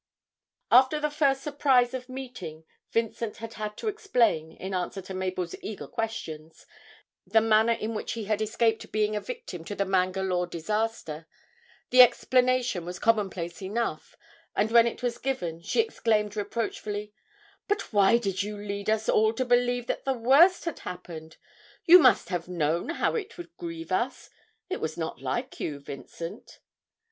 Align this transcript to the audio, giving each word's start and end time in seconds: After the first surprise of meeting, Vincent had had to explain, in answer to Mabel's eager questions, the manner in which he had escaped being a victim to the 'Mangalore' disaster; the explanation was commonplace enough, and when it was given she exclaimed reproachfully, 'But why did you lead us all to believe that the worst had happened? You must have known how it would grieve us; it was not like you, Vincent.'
After 0.71 0.99
the 0.99 1.11
first 1.11 1.43
surprise 1.43 1.93
of 1.93 2.09
meeting, 2.09 2.63
Vincent 2.91 3.37
had 3.37 3.53
had 3.53 3.77
to 3.77 3.87
explain, 3.87 4.51
in 4.51 4.73
answer 4.73 4.99
to 4.99 5.13
Mabel's 5.13 5.53
eager 5.61 5.85
questions, 5.85 6.65
the 7.27 7.39
manner 7.39 7.73
in 7.73 7.93
which 7.93 8.13
he 8.13 8.23
had 8.23 8.41
escaped 8.41 8.91
being 8.91 9.15
a 9.15 9.21
victim 9.21 9.63
to 9.65 9.75
the 9.75 9.85
'Mangalore' 9.85 10.47
disaster; 10.47 11.27
the 11.91 12.01
explanation 12.01 12.83
was 12.83 12.97
commonplace 12.97 13.61
enough, 13.61 14.15
and 14.55 14.71
when 14.71 14.87
it 14.87 15.03
was 15.03 15.19
given 15.19 15.61
she 15.61 15.81
exclaimed 15.81 16.35
reproachfully, 16.35 17.13
'But 17.67 17.93
why 17.93 18.17
did 18.17 18.41
you 18.41 18.57
lead 18.57 18.89
us 18.89 19.07
all 19.07 19.33
to 19.33 19.45
believe 19.45 19.85
that 19.85 20.03
the 20.03 20.15
worst 20.17 20.65
had 20.65 20.79
happened? 20.79 21.37
You 21.85 21.99
must 21.99 22.29
have 22.29 22.47
known 22.47 22.89
how 22.89 23.13
it 23.13 23.37
would 23.37 23.55
grieve 23.55 23.91
us; 23.91 24.31
it 24.67 24.81
was 24.81 24.97
not 24.97 25.21
like 25.21 25.59
you, 25.59 25.79
Vincent.' 25.79 26.59